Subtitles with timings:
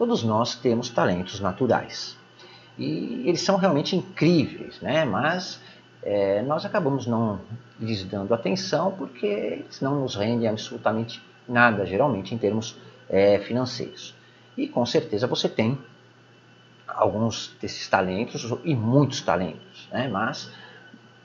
[0.00, 2.16] Todos nós temos talentos naturais.
[2.78, 5.04] E eles são realmente incríveis, né?
[5.04, 5.60] mas
[6.02, 7.38] é, nós acabamos não
[7.78, 12.78] lhes dando atenção porque eles não nos rendem absolutamente nada, geralmente, em termos
[13.10, 14.14] é, financeiros.
[14.56, 15.78] E com certeza você tem
[16.88, 20.08] alguns desses talentos e muitos talentos, né?
[20.08, 20.50] mas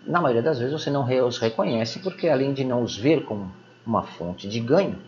[0.05, 3.49] na maioria das vezes você não os reconhece porque além de não os ver como
[3.85, 4.99] uma fonte de ganho,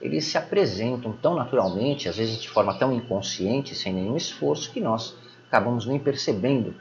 [0.00, 4.80] eles se apresentam tão naturalmente, às vezes de forma tão inconsciente, sem nenhum esforço, que
[4.80, 5.16] nós
[5.48, 6.74] acabamos nem percebendo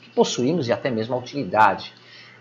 [0.00, 1.92] que possuímos e até mesmo a utilidade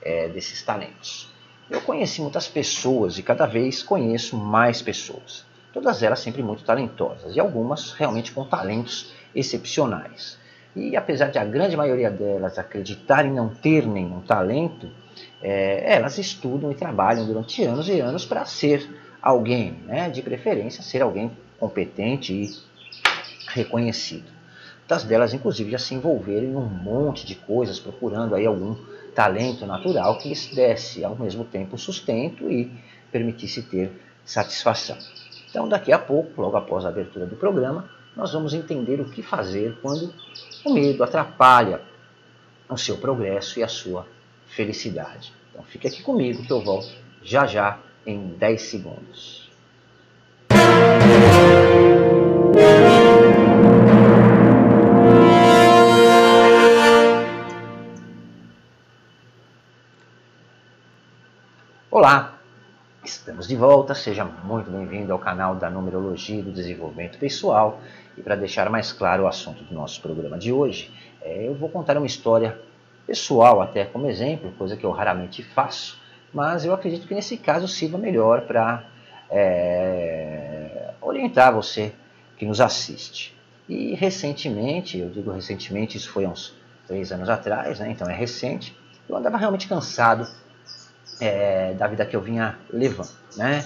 [0.01, 1.31] é, desses talentos.
[1.69, 5.45] Eu conheci muitas pessoas e cada vez conheço mais pessoas.
[5.71, 10.37] Todas elas sempre muito talentosas e algumas realmente com talentos excepcionais.
[10.75, 14.89] E apesar de a grande maioria delas acreditarem não ter nenhum talento,
[15.41, 18.87] é, elas estudam e trabalham durante anos e anos para ser
[19.23, 20.09] alguém, né?
[20.09, 22.51] de preferência ser alguém competente e
[23.47, 24.29] reconhecido.
[24.79, 28.75] Muitas delas, inclusive, já se envolveram em um monte de coisas, procurando aí algum
[29.15, 32.69] talento natural que lhes desse ao mesmo tempo sustento e
[33.09, 33.91] permitisse ter
[34.25, 34.97] satisfação.
[35.49, 39.21] Então, daqui a pouco, logo após a abertura do programa, nós vamos entender o que
[39.21, 40.13] fazer quando
[40.65, 41.81] o medo atrapalha
[42.69, 44.05] o seu progresso e a sua
[44.47, 45.31] felicidade.
[45.51, 46.91] Então, fique aqui comigo que eu volto
[47.23, 49.49] já já em 10 segundos.
[61.89, 62.39] Olá,
[63.03, 63.93] estamos de volta.
[63.93, 67.79] Seja muito bem-vindo ao canal da Numerologia do Desenvolvimento Pessoal.
[68.17, 71.69] E para deixar mais claro o assunto do nosso programa de hoje, é, eu vou
[71.69, 72.59] contar uma história
[73.05, 75.99] pessoal, até como exemplo, coisa que eu raramente faço,
[76.33, 78.83] mas eu acredito que nesse caso sirva melhor para
[79.29, 81.93] é, orientar você
[82.37, 83.37] que nos assiste.
[83.67, 86.53] E recentemente, eu digo recentemente, isso foi uns
[86.87, 88.77] três anos atrás, né, então é recente,
[89.07, 90.27] eu andava realmente cansado
[91.19, 93.11] é, da vida que eu vinha levando.
[93.37, 93.63] Né?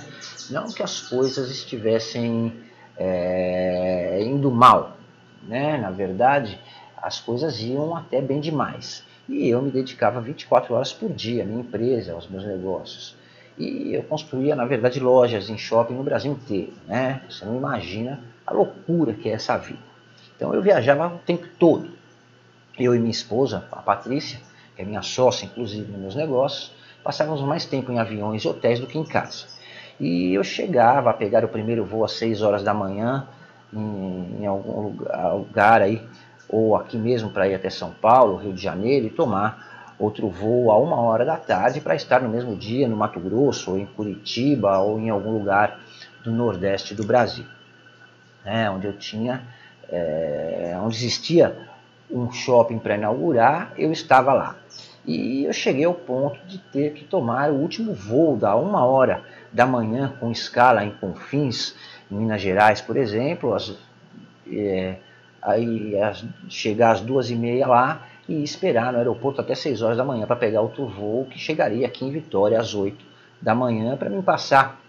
[0.49, 2.53] Não que as coisas estivessem
[2.97, 4.97] é, indo mal,
[5.43, 5.77] né?
[5.77, 6.59] na verdade
[7.01, 9.03] as coisas iam até bem demais.
[9.27, 13.15] E eu me dedicava 24 horas por dia à minha empresa, aos meus negócios.
[13.57, 16.73] E eu construía, na verdade, lojas em shopping no Brasil inteiro.
[16.87, 17.21] Né?
[17.29, 19.79] Você não imagina a loucura que é essa vida.
[20.35, 21.89] Então eu viajava o tempo todo.
[22.79, 24.39] Eu e minha esposa, a Patrícia,
[24.75, 26.71] que é minha sócia, inclusive, nos meus negócios,
[27.03, 29.47] passávamos mais tempo em aviões e hotéis do que em casa.
[29.99, 33.27] E eu chegava a pegar o primeiro voo às 6 horas da manhã
[33.73, 36.01] em, em algum lugar, lugar aí,
[36.49, 40.71] ou aqui mesmo para ir até São Paulo, Rio de Janeiro, e tomar outro voo
[40.71, 43.85] a uma hora da tarde para estar no mesmo dia no Mato Grosso, ou em
[43.85, 45.79] Curitiba, ou em algum lugar
[46.23, 47.45] do Nordeste do Brasil,
[48.45, 49.43] né, onde eu tinha,
[49.89, 51.57] é, onde existia
[52.09, 54.55] um shopping para inaugurar, eu estava lá.
[55.05, 59.23] E eu cheguei ao ponto de ter que tomar o último voo da uma hora
[59.53, 61.75] da manhã com escala em Confins,
[62.11, 63.73] em Minas Gerais, por exemplo, as,
[64.51, 64.97] é,
[65.47, 69.95] aí as, chegar às duas e meia lá e esperar no aeroporto até seis horas
[69.95, 73.03] da manhã para pegar outro voo que chegaria aqui em Vitória às oito
[73.41, 74.81] da manhã para me passar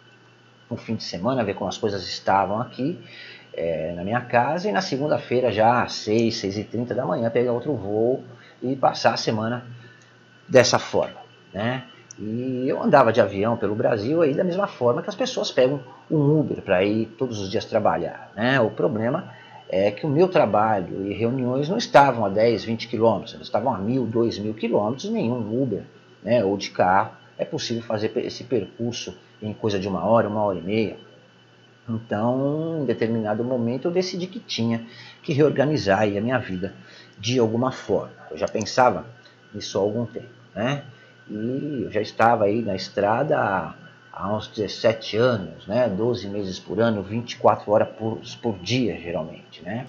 [0.69, 2.99] um fim de semana, ver como as coisas estavam aqui
[3.55, 7.31] é, na minha casa e na segunda-feira já às seis, seis e trinta da manhã
[7.31, 8.25] pegar outro voo
[8.61, 9.65] e passar a semana
[10.49, 11.21] dessa forma.
[11.55, 11.85] Né?
[12.19, 15.81] E eu andava de avião pelo Brasil aí da mesma forma que as pessoas pegam
[16.11, 18.33] um Uber para ir todos os dias trabalhar.
[18.35, 18.61] Né?
[18.61, 19.33] O problema
[19.69, 23.75] é que o meu trabalho e reuniões não estavam a 10, 20 quilômetros, eles estavam
[23.75, 25.83] a mil, dois mil quilômetros, nenhum Uber
[26.23, 30.43] né, ou de carro é possível fazer esse percurso em coisa de uma hora, uma
[30.43, 30.97] hora e meia.
[31.89, 34.85] Então, em determinado momento, eu decidi que tinha
[35.23, 36.75] que reorganizar a minha vida
[37.19, 38.13] de alguma forma.
[38.31, 39.07] Eu já pensava
[39.55, 40.83] nisso há algum tempo né?
[41.31, 43.75] E eu já estava aí na estrada há,
[44.27, 45.89] uns 17 anos, né?
[45.89, 49.87] 12 meses por ano, 24 horas por, por dia, geralmente, né?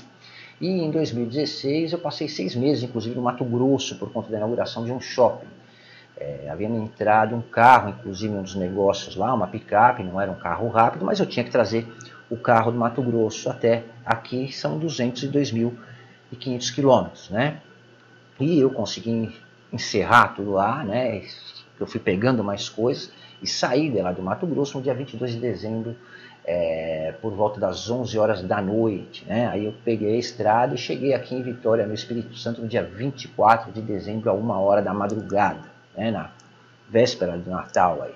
[0.61, 4.83] E em 2016 eu passei seis meses, inclusive, no Mato Grosso, por conta da inauguração
[4.83, 5.47] de um shopping.
[6.17, 10.35] É, havia entrado um carro, inclusive um dos negócios lá, uma picape, não era um
[10.35, 11.87] carro rápido, mas eu tinha que trazer
[12.29, 17.61] o carro do Mato Grosso até aqui, são 202.500 quilômetros, né?
[18.37, 19.33] E eu consegui
[19.71, 21.23] encerrar tudo lá, né?
[21.79, 23.11] Eu fui pegando mais coisas
[23.41, 25.95] e saí de lá do Mato Grosso no dia 22 de dezembro,
[26.45, 29.47] é, por volta das 11 horas da noite, né?
[29.47, 32.83] Aí eu peguei a estrada e cheguei aqui em Vitória, no Espírito Santo, no dia
[32.83, 36.11] 24 de dezembro, a uma hora da madrugada, né?
[36.11, 36.31] Na
[36.89, 38.13] véspera do Natal aí.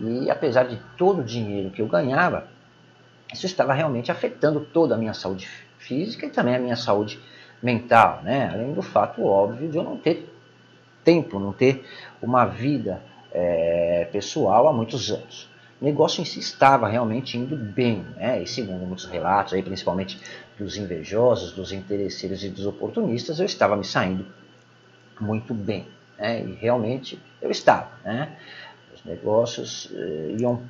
[0.00, 2.48] E apesar de todo o dinheiro que eu ganhava,
[3.32, 5.48] isso estava realmente afetando toda a minha saúde
[5.78, 7.20] física e também a minha saúde
[7.62, 8.50] mental, né?
[8.52, 10.30] além do fato óbvio de eu não ter
[11.02, 11.84] tempo, não ter
[12.20, 13.02] uma vida
[13.34, 15.48] é, pessoal há muitos anos.
[15.80, 18.40] O negócio em si estava realmente indo bem, né?
[18.40, 20.18] e segundo muitos relatos, aí, principalmente
[20.56, 24.24] dos invejosos, dos interesseiros e dos oportunistas, eu estava me saindo
[25.20, 25.86] muito bem.
[26.16, 26.44] Né?
[26.44, 27.90] E realmente eu estava.
[28.04, 28.36] Né?
[28.94, 30.62] Os negócios eh, iam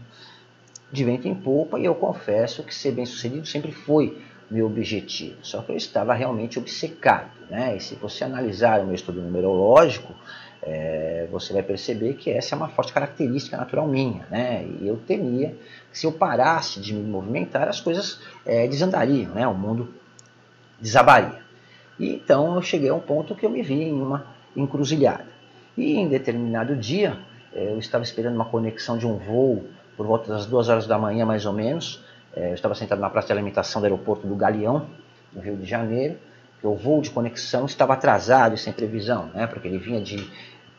[0.90, 5.36] de vento em polpa e eu confesso que ser bem sucedido sempre foi meu objetivo.
[5.42, 7.30] Só que eu estava realmente obcecado.
[7.50, 7.76] Né?
[7.76, 10.14] E se você analisar o meu estudo numerológico,
[10.66, 14.26] é, você vai perceber que essa é uma forte característica natural minha.
[14.30, 14.66] Né?
[14.80, 15.54] E eu temia
[15.92, 19.46] que se eu parasse de me movimentar, as coisas é, desandariam, né?
[19.46, 19.94] o mundo
[20.80, 21.42] desabaria.
[21.98, 24.26] E então eu cheguei a um ponto que eu me vi em uma
[24.56, 25.26] encruzilhada.
[25.76, 27.18] E em determinado dia,
[27.52, 29.64] é, eu estava esperando uma conexão de um voo
[29.96, 32.02] por volta das duas horas da manhã, mais ou menos.
[32.34, 34.86] É, eu estava sentado na praça de alimentação do aeroporto do Galeão,
[35.32, 36.16] no Rio de Janeiro.
[36.62, 40.26] O voo de conexão estava atrasado e sem previsão, né, porque ele vinha de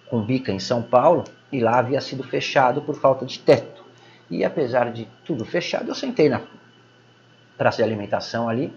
[0.10, 3.84] Cumbica, em São Paulo, e lá havia sido fechado por falta de teto.
[4.30, 6.42] E apesar de tudo fechado, eu sentei na
[7.57, 8.74] praça de alimentação ali,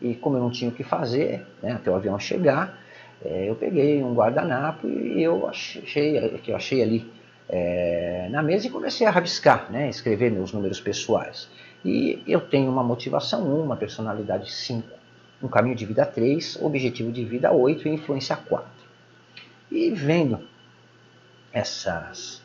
[0.00, 2.78] e como eu não tinha o que fazer, né, até o avião chegar,
[3.22, 7.10] é, eu peguei um guardanapo e eu achei, que eu achei ali
[7.48, 11.48] é, na mesa e comecei a rabiscar, né, escrever meus números pessoais.
[11.84, 14.88] E eu tenho uma motivação 1, uma personalidade 5,
[15.42, 18.68] um caminho de vida 3, objetivo de vida 8 e influência 4.
[19.70, 20.40] E vendo
[21.52, 22.42] essas,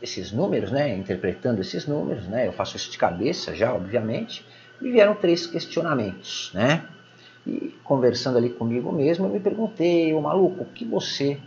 [0.00, 4.44] esses números, né, interpretando esses números, né, eu faço isso de cabeça já, obviamente,
[4.80, 6.84] me vieram três questionamentos, né?
[7.46, 11.38] E conversando ali comigo mesmo, eu me perguntei, o maluco, o que você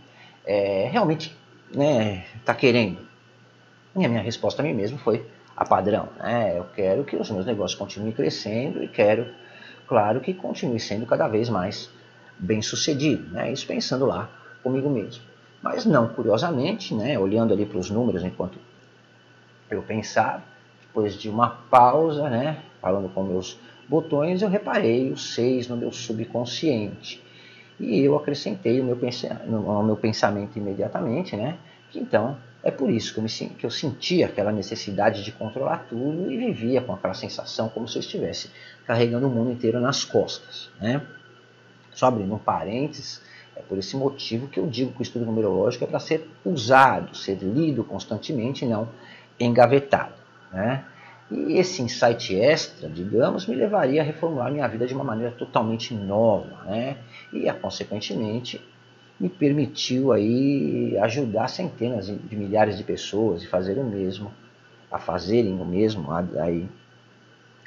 [0.44, 1.34] é, realmente
[1.74, 2.98] né, tá querendo?
[3.96, 5.24] E a minha resposta a mim mesmo foi
[5.56, 6.08] a padrão.
[6.18, 6.58] Né?
[6.58, 9.26] Eu quero que os meus negócios continuem crescendo e quero,
[9.86, 11.90] claro, que continue sendo cada vez mais
[12.38, 13.30] bem sucedido.
[13.30, 13.52] Né?
[13.52, 14.28] Isso pensando lá
[14.62, 15.22] comigo mesmo.
[15.64, 18.58] Mas não, curiosamente, né, olhando ali para os números enquanto
[19.70, 20.42] eu pensava,
[20.82, 23.58] depois de uma pausa, né, falando com meus
[23.88, 27.24] botões, eu reparei os seis no meu subconsciente.
[27.80, 28.98] E eu acrescentei o meu,
[29.70, 31.56] ao meu pensamento imediatamente, né,
[31.90, 35.86] que então é por isso que eu, me, que eu sentia aquela necessidade de controlar
[35.88, 38.50] tudo e vivia com aquela sensação como se eu estivesse
[38.86, 40.68] carregando o mundo inteiro nas costas.
[40.78, 41.00] Né?
[41.94, 43.22] Só abrindo um parênteses,
[43.56, 47.16] é por esse motivo que eu digo que o estudo numerológico é para ser usado,
[47.16, 48.88] ser lido constantemente, não
[49.38, 50.14] engavetado.
[50.52, 50.84] Né?
[51.30, 55.94] E esse insight extra, digamos, me levaria a reformular minha vida de uma maneira totalmente
[55.94, 56.98] nova, né?
[57.32, 58.60] E, consequentemente,
[59.18, 64.30] me permitiu aí ajudar centenas de milhares de pessoas e fazer o mesmo,
[64.90, 66.68] a fazerem o mesmo aí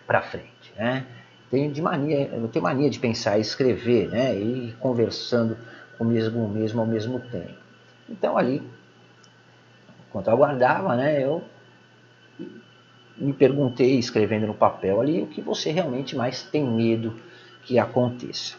[0.06, 1.06] para frente, né?
[1.50, 4.36] Tenho de mania, eu tenho mania de pensar e escrever, né?
[4.36, 5.58] E conversando
[5.98, 7.58] comigo mesmo ao mesmo tempo.
[8.10, 8.62] Então ali,
[10.08, 11.44] enquanto eu aguardava, né, eu
[13.18, 17.16] me perguntei, escrevendo no papel ali, o que você realmente mais tem medo
[17.64, 18.56] que aconteça.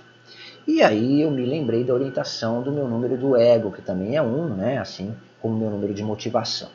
[0.67, 4.23] E aí eu me lembrei da orientação do meu número do ego, que também é
[4.23, 6.69] um, né, assim como meu número de motivação.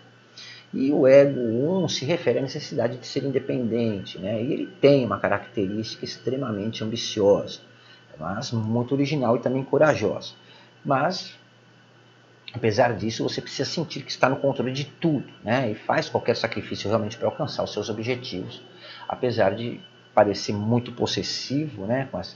[0.73, 4.41] E o ego 1 um, se refere à necessidade de ser independente, né?
[4.41, 7.59] E ele tem uma característica extremamente ambiciosa,
[8.19, 10.33] mas muito original e também corajosa.
[10.83, 11.37] Mas,
[12.53, 15.71] apesar disso, você precisa sentir que está no controle de tudo, né?
[15.71, 18.61] E faz qualquer sacrifício realmente para alcançar os seus objetivos,
[19.07, 19.79] apesar de
[20.13, 22.07] parecer muito possessivo, né?
[22.11, 22.35] Com essa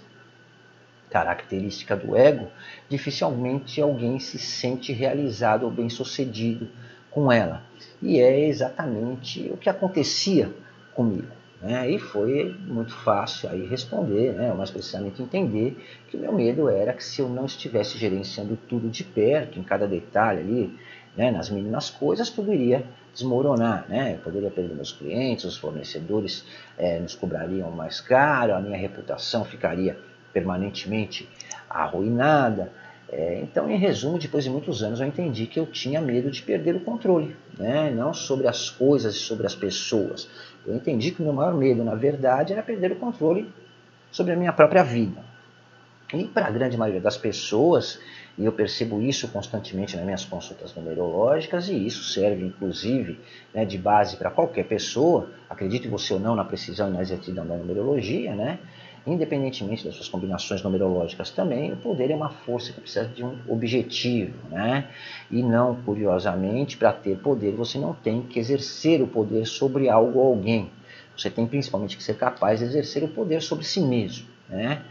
[1.10, 2.52] característica do ego,
[2.90, 6.70] dificilmente alguém se sente realizado ou bem-sucedido
[7.10, 7.64] com ela.
[8.02, 10.54] E é exatamente o que acontecia
[10.94, 11.37] comigo.
[11.62, 11.90] Né?
[11.90, 14.54] E foi muito fácil aí responder, né?
[14.54, 15.76] mais precisamente entender
[16.08, 19.64] que o meu medo era que se eu não estivesse gerenciando tudo de perto, em
[19.64, 20.80] cada detalhe ali,
[21.16, 21.32] né?
[21.32, 23.86] nas mínimas coisas, tudo iria desmoronar.
[23.90, 24.14] Né?
[24.14, 26.46] Eu poderia perder meus clientes, os fornecedores
[26.78, 29.98] é, nos cobrariam mais caro, a minha reputação ficaria
[30.32, 31.28] permanentemente
[31.68, 32.72] arruinada.
[33.10, 36.42] É, então, em resumo, depois de muitos anos, eu entendi que eu tinha medo de
[36.42, 37.90] perder o controle, né?
[37.90, 40.30] não sobre as coisas e sobre as pessoas.
[40.68, 43.50] Eu entendi que o meu maior medo, na verdade, era perder o controle
[44.12, 45.24] sobre a minha própria vida.
[46.14, 48.00] E para a grande maioria das pessoas,
[48.38, 53.20] e eu percebo isso constantemente nas minhas consultas numerológicas, e isso serve inclusive
[53.54, 57.46] né, de base para qualquer pessoa, acredite você ou não na precisão e na exatidão
[57.46, 58.60] da numerologia, né?
[59.08, 63.38] Independentemente das suas combinações numerológicas também, o poder é uma força que precisa de um
[63.48, 64.88] objetivo, né?
[65.32, 70.20] E não, curiosamente, para ter poder você não tem que exercer o poder sobre algo
[70.20, 70.70] ou alguém.
[71.18, 74.28] Você tem principalmente que ser capaz de exercer o poder sobre si mesmo.
[74.48, 74.82] Né?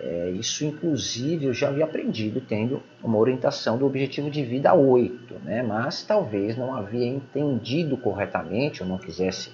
[0.00, 5.34] É, isso, inclusive, eu já havia aprendido tendo uma orientação do objetivo de vida 8,
[5.44, 5.62] né?
[5.62, 9.50] mas talvez não havia entendido corretamente, ou não quisesse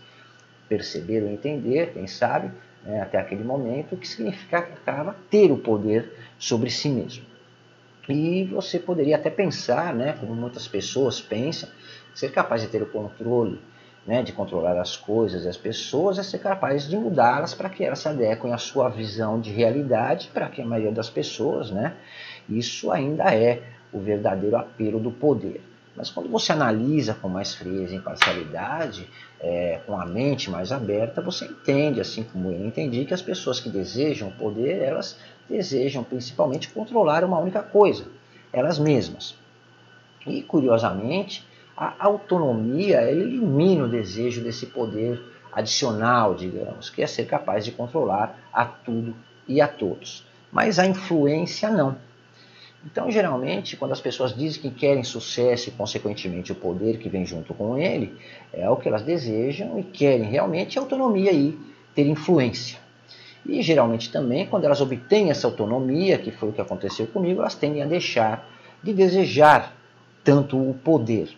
[0.68, 2.50] perceber ou entender, quem sabe,
[2.84, 7.24] né, até aquele momento, que significava ter o poder sobre si mesmo.
[8.08, 11.68] E você poderia até pensar, né, como muitas pessoas pensam,
[12.14, 13.60] ser capaz de ter o controle,
[14.06, 17.84] né, de controlar as coisas e as pessoas, é ser capaz de mudá-las para que
[17.84, 21.94] elas se adequem à sua visão de realidade, para que a maioria das pessoas, né,
[22.48, 23.62] isso ainda é
[23.92, 25.71] o verdadeiro apelo do poder.
[25.94, 29.08] Mas quando você analisa com mais frieza e imparcialidade,
[29.40, 33.60] é, com a mente mais aberta, você entende, assim como eu entendi, que as pessoas
[33.60, 35.18] que desejam poder, elas
[35.48, 38.06] desejam principalmente controlar uma única coisa,
[38.52, 39.34] elas mesmas.
[40.26, 41.46] E curiosamente,
[41.76, 45.20] a autonomia elimina o desejo desse poder
[45.52, 49.14] adicional, digamos, que é ser capaz de controlar a tudo
[49.46, 50.26] e a todos.
[50.50, 51.96] Mas a influência não.
[52.84, 57.24] Então, geralmente, quando as pessoas dizem que querem sucesso e, consequentemente, o poder que vem
[57.24, 58.16] junto com ele,
[58.52, 61.56] é o que elas desejam e querem realmente autonomia e
[61.94, 62.78] ter influência.
[63.46, 67.54] E, geralmente, também, quando elas obtêm essa autonomia, que foi o que aconteceu comigo, elas
[67.54, 68.48] tendem a deixar
[68.82, 69.74] de desejar
[70.24, 71.28] tanto o poder,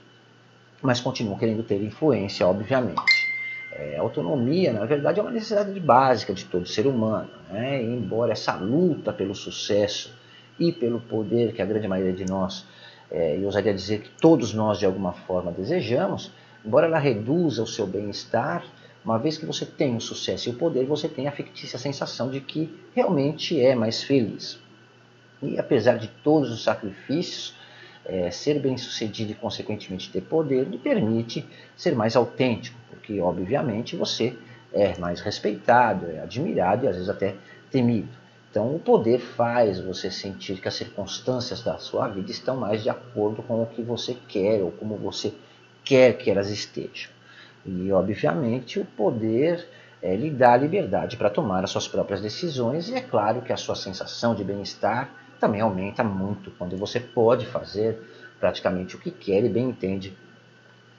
[0.81, 3.25] mas continuam querendo ter influência, obviamente.
[3.73, 7.31] É, autonomia, na verdade, é uma necessidade básica de todo ser humano.
[7.51, 7.83] Né?
[7.83, 10.15] Embora essa luta pelo sucesso
[10.59, 12.67] e pelo poder que a grande maioria de nós,
[13.11, 16.31] é, eu ousaria dizer que todos nós de alguma forma desejamos,
[16.65, 18.65] embora ela reduza o seu bem-estar,
[19.05, 22.31] uma vez que você tem o sucesso e o poder, você tem a fictícia sensação
[22.31, 24.59] de que realmente é mais feliz.
[25.43, 27.55] E apesar de todos os sacrifícios,
[28.05, 31.45] é, ser bem sucedido e consequentemente ter poder lhe permite
[31.77, 34.35] ser mais autêntico, porque obviamente você
[34.73, 37.35] é mais respeitado, é admirado e às vezes até
[37.71, 38.24] temido.
[38.55, 42.89] Então, o poder faz você sentir que as circunstâncias da sua vida estão mais de
[42.89, 45.35] acordo com o que você quer ou como você
[45.85, 47.11] quer que elas estejam.
[47.67, 49.67] E, obviamente, o poder
[50.01, 53.57] é, lhe dá liberdade para tomar as suas próprias decisões, e é claro que a
[53.57, 57.99] sua sensação de bem-estar também aumenta muito quando você pode fazer
[58.39, 60.17] praticamente o que quer e bem entende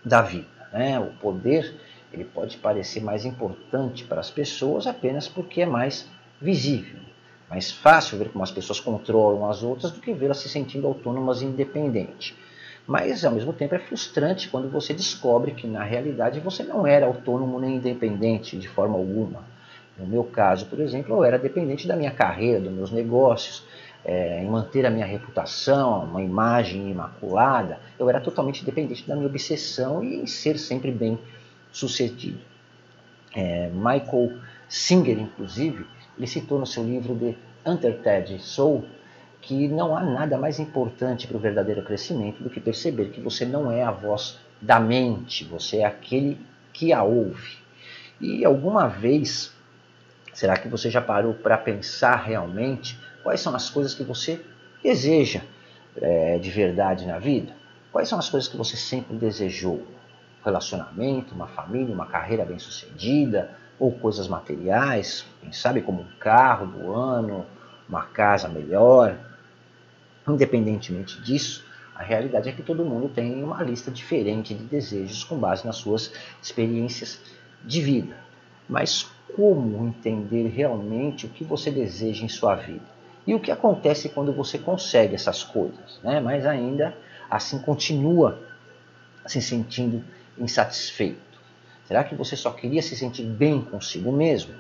[0.04, 0.46] da vida.
[0.74, 1.00] Né?
[1.00, 1.74] O poder
[2.12, 6.06] ele pode parecer mais importante para as pessoas apenas porque é mais
[6.42, 7.06] visível
[7.50, 11.42] mais fácil ver como as pessoas controlam as outras do que vê-las se sentindo autônomas
[11.42, 12.36] e independentes.
[12.88, 17.06] Mas, ao mesmo tempo, é frustrante quando você descobre que, na realidade, você não era
[17.06, 19.44] autônomo nem independente de forma alguma.
[19.98, 23.64] No meu caso, por exemplo, eu era dependente da minha carreira, dos meus negócios,
[24.04, 27.80] é, em manter a minha reputação, uma imagem imaculada.
[27.98, 31.18] Eu era totalmente dependente da minha obsessão e em ser sempre bem
[31.72, 32.38] sucedido.
[33.36, 34.34] É, Michael
[34.70, 35.86] Singer, inclusive,
[36.18, 37.36] ele citou no seu livro The
[37.70, 38.86] Untethered Soul
[39.42, 43.46] que não há nada mais importante para o verdadeiro crescimento do que perceber que você
[43.46, 46.40] não é a voz da mente, você é aquele
[46.74, 47.58] que a ouve.
[48.20, 49.54] E alguma vez,
[50.34, 54.42] será que você já parou para pensar realmente quais são as coisas que você
[54.82, 55.42] deseja
[55.98, 57.54] é, de verdade na vida?
[57.92, 59.86] Quais são as coisas que você sempre desejou?
[60.44, 66.94] Relacionamento, uma família, uma carreira bem-sucedida, ou coisas materiais, quem sabe como um carro do
[66.94, 67.46] ano,
[67.88, 69.18] uma casa melhor.
[70.28, 75.38] Independentemente disso, a realidade é que todo mundo tem uma lista diferente de desejos com
[75.38, 77.22] base nas suas experiências
[77.64, 78.18] de vida.
[78.68, 82.96] Mas como entender realmente o que você deseja em sua vida?
[83.28, 86.00] E o que acontece quando você consegue essas coisas?
[86.04, 86.20] Né?
[86.20, 86.96] Mas ainda
[87.30, 88.40] assim continua
[89.26, 90.04] se sentindo
[90.38, 91.35] insatisfeito.
[91.88, 94.54] Será que você só queria se sentir bem consigo mesmo?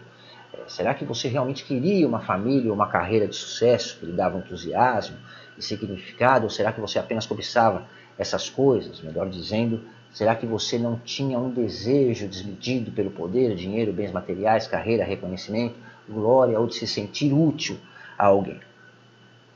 [0.53, 4.37] É, será que você realmente queria uma família, uma carreira de sucesso que lhe dava
[4.37, 5.17] entusiasmo
[5.57, 6.43] e significado?
[6.43, 9.01] Ou será que você apenas cobiçava essas coisas?
[9.01, 9.81] Melhor dizendo,
[10.13, 15.75] será que você não tinha um desejo desmedido pelo poder, dinheiro, bens materiais, carreira, reconhecimento,
[16.07, 17.77] glória ou de se sentir útil
[18.17, 18.59] a alguém?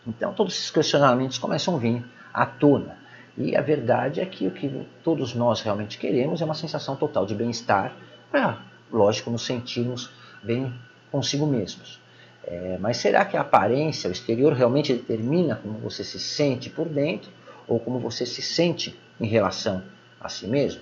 [0.08, 2.98] Então, todos esses questionamentos começam a vir à tona.
[3.40, 7.26] E a verdade é que o que todos nós realmente queremos é uma sensação total
[7.26, 7.96] de bem-estar,
[8.30, 10.12] para, lógico, nos sentirmos
[10.44, 10.74] bem
[11.10, 12.02] consigo mesmos.
[12.44, 16.90] É, mas será que a aparência, o exterior, realmente determina como você se sente por
[16.90, 17.32] dentro
[17.66, 19.82] ou como você se sente em relação
[20.20, 20.82] a si mesmo?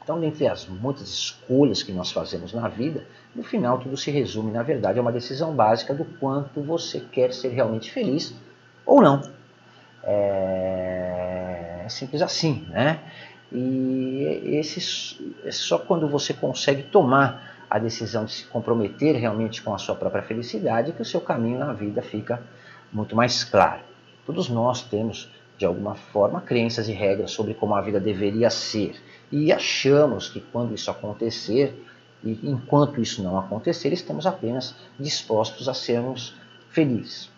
[0.00, 4.52] Então, dentre as muitas escolhas que nós fazemos na vida, no final tudo se resume,
[4.52, 8.32] na verdade, a uma decisão básica do quanto você quer ser realmente feliz
[8.86, 9.37] ou não.
[10.02, 13.00] É simples assim, né?
[13.50, 19.74] E esse, é só quando você consegue tomar a decisão de se comprometer realmente com
[19.74, 22.42] a sua própria felicidade, que o seu caminho na vida fica
[22.92, 23.80] muito mais claro.
[24.26, 28.94] Todos nós temos, de alguma forma, crenças e regras sobre como a vida deveria ser.
[29.32, 31.84] E achamos que quando isso acontecer,
[32.22, 36.34] e enquanto isso não acontecer, estamos apenas dispostos a sermos
[36.70, 37.30] felizes.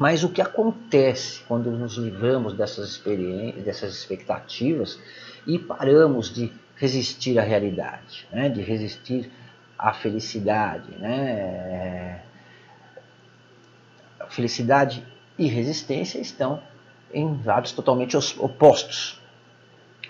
[0.00, 4.98] Mas o que acontece quando nos livramos dessas experiências, dessas expectativas
[5.46, 8.48] e paramos de resistir à realidade, né?
[8.48, 9.30] de resistir
[9.78, 10.90] à felicidade.
[10.96, 12.22] Né?
[14.30, 15.06] Felicidade
[15.38, 16.62] e resistência estão
[17.12, 19.19] em lados totalmente opostos.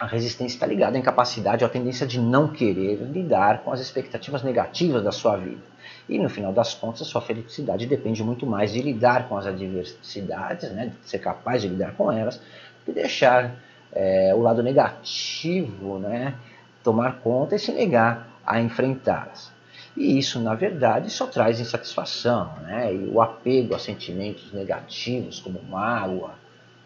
[0.00, 3.80] A resistência está ligada à incapacidade ou à tendência de não querer lidar com as
[3.80, 5.60] expectativas negativas da sua vida.
[6.08, 9.46] E no final das contas, a sua felicidade depende muito mais de lidar com as
[9.46, 12.40] adversidades, né, de ser capaz de lidar com elas,
[12.86, 13.54] que deixar
[13.92, 16.34] é, o lado negativo né,
[16.82, 19.52] tomar conta e se negar a enfrentá-las.
[19.94, 22.94] E isso, na verdade, só traz insatisfação, né?
[22.94, 26.34] E o apego a sentimentos negativos como mágoa,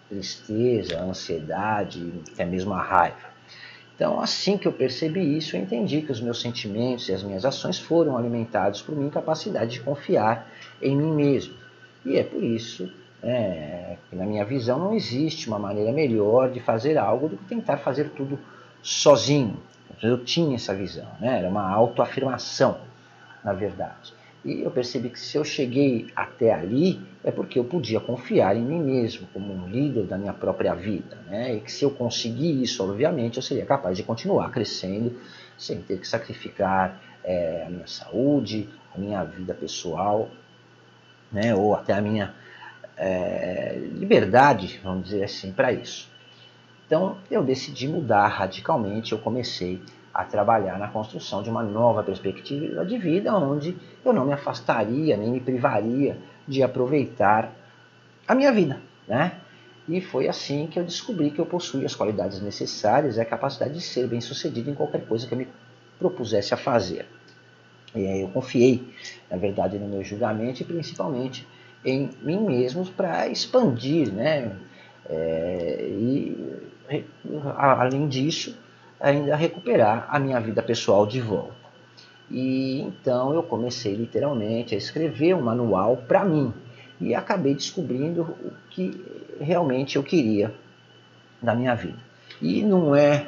[0.09, 3.35] tristeza, ansiedade, até mesmo a raiva.
[3.95, 7.45] Então, assim que eu percebi isso, eu entendi que os meus sentimentos e as minhas
[7.45, 10.51] ações foram alimentados por minha capacidade de confiar
[10.83, 11.55] em mim mesmo.
[12.05, 12.91] E é por isso
[13.23, 17.45] é, que, na minha visão, não existe uma maneira melhor de fazer algo do que
[17.45, 18.39] tentar fazer tudo
[18.83, 19.57] sozinho.
[20.03, 21.39] Eu tinha essa visão, né?
[21.39, 22.79] era uma autoafirmação,
[23.45, 24.13] na verdade.
[24.45, 28.61] E eu percebi que se eu cheguei até ali, é porque eu podia confiar em
[28.61, 31.17] mim mesmo, como um líder da minha própria vida.
[31.27, 31.55] Né?
[31.55, 35.19] E que se eu conseguir isso, obviamente, eu seria capaz de continuar crescendo
[35.57, 40.29] sem ter que sacrificar é, a minha saúde, a minha vida pessoal,
[41.33, 41.55] né?
[41.55, 42.35] ou até a minha
[42.99, 46.13] é, liberdade, vamos dizer assim, para isso.
[46.87, 49.81] Então eu decidi mudar radicalmente, eu comecei
[50.15, 55.17] a trabalhar na construção de uma nova perspectiva de vida, onde eu não me afastaria,
[55.17, 56.17] nem me privaria
[56.47, 57.53] de aproveitar
[58.29, 59.41] a minha vida, né?
[59.89, 63.75] E foi assim que eu descobri que eu possuía as qualidades necessárias e a capacidade
[63.75, 65.49] de ser bem sucedido em qualquer coisa que eu me
[65.99, 67.07] propusesse a fazer.
[67.95, 68.89] E aí eu confiei,
[69.31, 71.47] na verdade, no meu julgamento e principalmente
[71.85, 74.57] em mim mesmo para expandir, né?
[75.07, 76.63] É, e
[77.57, 78.57] além disso,
[79.05, 81.53] ainda recuperar a minha vida pessoal de volta.
[82.31, 86.55] E então eu comecei literalmente a escrever um manual para mim
[86.99, 89.05] e acabei descobrindo o que
[89.39, 90.55] realmente eu queria
[91.43, 91.99] da minha vida.
[92.41, 93.27] E não é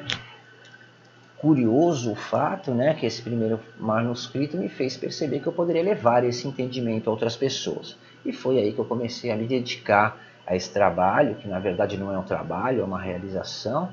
[1.36, 6.24] curioso o fato né, que esse primeiro manuscrito me fez perceber que eu poderia levar
[6.24, 7.98] esse entendimento a outras pessoas.
[8.24, 11.98] E foi aí que eu comecei a me dedicar a esse trabalho, que na verdade
[11.98, 13.92] não é um trabalho, é uma realização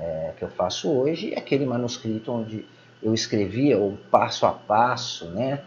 [0.00, 2.64] é, que eu faço hoje, é aquele manuscrito onde
[3.02, 5.60] eu escrevia o passo a passo, né,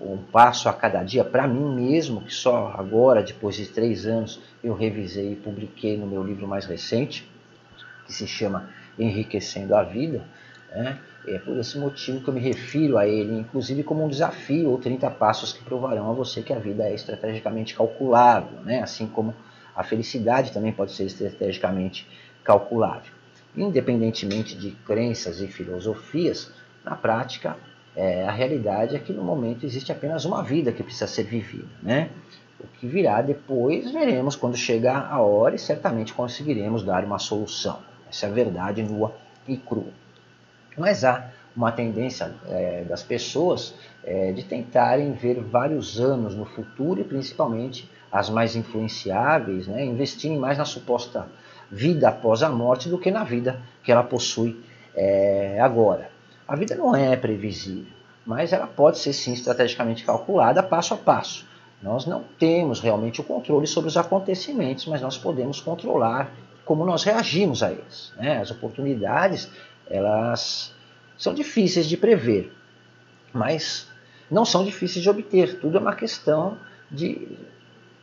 [0.00, 4.40] um passo a cada dia para mim mesmo, que só agora, depois de três anos,
[4.62, 7.30] eu revisei e publiquei no meu livro mais recente,
[8.06, 10.24] que se chama Enriquecendo a Vida.
[10.70, 10.98] Né?
[11.26, 14.78] É por esse motivo que eu me refiro a ele, inclusive como um desafio, ou
[14.78, 18.82] 30 passos que provarão a você que a vida é estrategicamente calculável, né?
[18.82, 19.34] assim como
[19.74, 22.06] a felicidade também pode ser estrategicamente
[22.42, 23.12] calculável.
[23.56, 26.50] Independentemente de crenças e filosofias,
[26.84, 27.56] na prática,
[27.96, 31.68] é, a realidade é que no momento existe apenas uma vida que precisa ser vivida.
[31.82, 32.10] Né?
[32.58, 37.78] O que virá depois veremos quando chegar a hora e certamente conseguiremos dar uma solução.
[38.08, 39.14] Essa é a verdade nua
[39.46, 39.92] e crua.
[40.76, 47.00] Mas há uma tendência é, das pessoas é, de tentarem ver vários anos no futuro
[47.00, 51.28] e principalmente as mais influenciáveis, né, investirem mais na suposta
[51.70, 54.62] vida após a morte do que na vida que ela possui
[54.94, 56.10] é, agora.
[56.46, 57.92] A vida não é previsível,
[58.24, 61.46] mas ela pode ser sim estrategicamente calculada passo a passo.
[61.82, 66.32] Nós não temos realmente o controle sobre os acontecimentos, mas nós podemos controlar
[66.64, 68.12] como nós reagimos a eles.
[68.16, 68.38] Né?
[68.38, 69.50] As oportunidades,
[69.88, 70.72] elas
[71.18, 72.52] são difíceis de prever,
[73.32, 73.86] mas
[74.30, 75.60] não são difíceis de obter.
[75.60, 76.56] Tudo é uma questão
[76.90, 77.28] de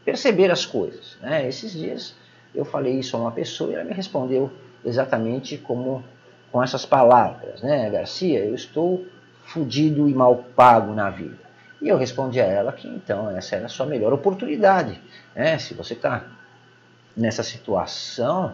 [0.05, 1.17] perceber as coisas.
[1.21, 1.47] Né?
[1.47, 2.15] Esses dias
[2.53, 4.51] eu falei isso a uma pessoa e ela me respondeu
[4.83, 6.03] exatamente como
[6.51, 8.39] com essas palavras, né, Garcia?
[8.39, 9.05] Eu estou
[9.45, 11.37] fudido e mal pago na vida.
[11.81, 14.99] E eu respondi a ela que então essa era a sua melhor oportunidade.
[15.35, 15.57] Né?
[15.57, 16.25] Se você está
[17.17, 18.53] nessa situação,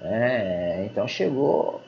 [0.00, 1.82] é, então chegou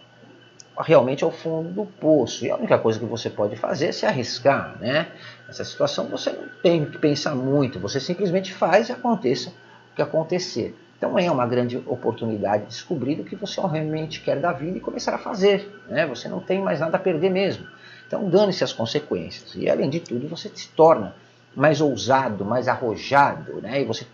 [0.77, 2.45] realmente ao fundo do poço.
[2.45, 4.77] E a única coisa que você pode fazer é se arriscar.
[4.81, 5.07] Né?
[5.47, 10.03] Nessa situação você não tem que pensar muito, você simplesmente faz e aconteça o que
[10.03, 10.77] acontecer.
[11.03, 14.81] Então é uma grande oportunidade de descobrir o que você realmente quer da vida e
[14.81, 15.83] começar a fazer.
[15.89, 16.07] Né?
[16.07, 17.67] Você não tem mais nada a perder mesmo.
[18.07, 19.53] Então dane-se as consequências.
[19.57, 21.13] E além de tudo, você se torna
[21.57, 23.83] mais ousado, mais arrojado, né?
[23.83, 24.07] E você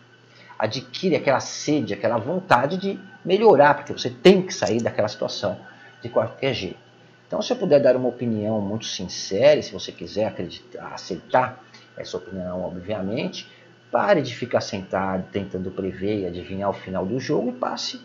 [0.59, 5.59] adquire aquela sede, aquela vontade de melhorar, porque você tem que sair daquela situação
[6.01, 6.79] de qualquer jeito.
[7.27, 11.62] Então, se eu puder dar uma opinião muito sincera, e se você quiser acreditar, aceitar
[11.98, 13.46] essa opinião, obviamente,
[13.90, 18.01] pare de ficar sentado tentando prever e adivinhar o final do jogo e passe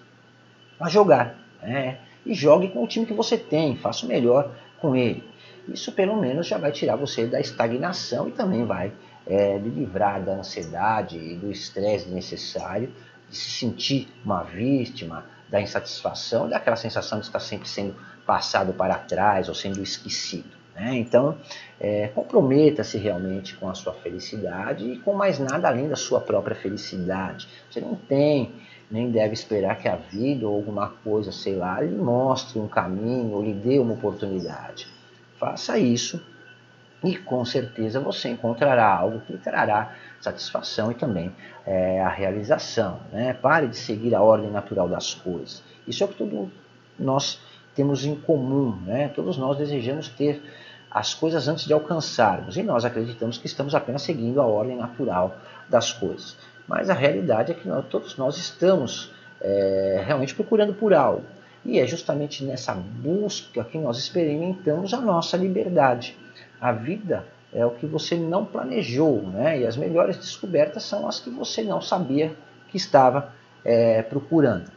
[0.80, 1.36] a jogar.
[1.62, 2.00] Né?
[2.26, 5.24] E jogue com o time que você tem, faça o melhor com ele.
[5.67, 8.91] Isso pelo menos já vai tirar você da estagnação e também vai
[9.26, 12.91] é, livrar da ansiedade e do estresse necessário
[13.30, 18.96] de se sentir uma vítima, da insatisfação, daquela sensação de estar sempre sendo passado para
[18.96, 20.62] trás ou sendo esquecido.
[20.75, 20.95] Né?
[20.95, 21.38] Então,
[21.79, 26.55] é, comprometa-se realmente com a sua felicidade e com mais nada além da sua própria
[26.55, 27.47] felicidade.
[27.69, 28.51] Você não tem
[28.93, 33.31] nem deve esperar que a vida ou alguma coisa, sei lá, lhe mostre um caminho
[33.31, 34.88] ou lhe dê uma oportunidade.
[35.39, 36.23] Faça isso
[37.03, 42.99] e com certeza você encontrará algo que lhe trará satisfação e também é, a realização.
[43.12, 43.33] Né?
[43.33, 45.63] Pare de seguir a ordem natural das coisas.
[45.88, 46.49] Isso é o que todos
[46.97, 47.41] nós
[47.75, 48.77] temos em comum.
[48.86, 49.09] Né?
[49.09, 50.41] Todos nós desejamos ter
[50.89, 55.36] as coisas antes de alcançarmos e nós acreditamos que estamos apenas seguindo a ordem natural
[55.67, 56.38] das coisas.
[56.67, 61.23] Mas a realidade é que nós, todos nós estamos é, realmente procurando por algo.
[61.65, 66.17] E é justamente nessa busca que nós experimentamos a nossa liberdade.
[66.59, 69.59] A vida é o que você não planejou, né?
[69.59, 72.33] E as melhores descobertas são as que você não sabia
[72.69, 73.31] que estava
[73.63, 74.69] é, procurando.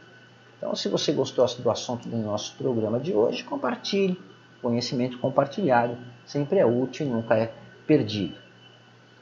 [0.57, 4.19] Então, se você gostou do assunto do nosso programa de hoje, compartilhe.
[4.61, 7.53] Conhecimento compartilhado sempre é útil e nunca é
[7.85, 8.35] perdido.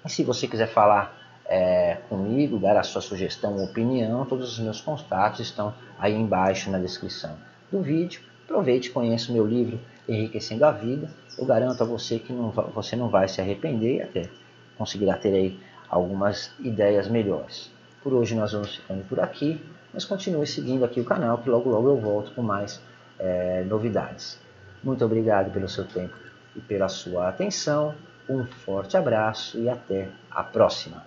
[0.06, 1.13] E se você quiser falar
[1.45, 6.71] é, comigo, dar a sua sugestão ou opinião, todos os meus contatos estão aí embaixo
[6.71, 7.36] na descrição
[7.69, 8.21] do vídeo.
[8.45, 12.50] Aproveite e conheça o meu livro Enriquecendo a Vida eu garanto a você que não,
[12.50, 14.30] você não vai se arrepender e até
[14.78, 17.69] conseguirá ter aí algumas ideias melhores.
[18.02, 19.62] Por hoje nós vamos ficando por aqui,
[19.95, 22.81] mas continue seguindo aqui o canal que logo logo eu volto com mais
[23.17, 24.38] é, novidades.
[24.84, 26.13] Muito obrigado pelo seu tempo
[26.53, 27.95] e pela sua atenção.
[28.27, 31.01] Um forte abraço e até a próxima.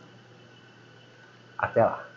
[1.59, 2.08] Até lá!